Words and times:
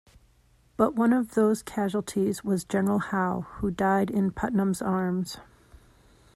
But 0.77 0.95
one 0.95 1.13
of 1.13 1.35
those 1.35 1.61
casualties 1.61 2.43
was 2.43 2.63
General 2.63 2.97
Howe, 2.97 3.41
who 3.59 3.69
died 3.69 4.09
in 4.09 4.31
Putnam's 4.31 4.81
arms. 4.81 5.37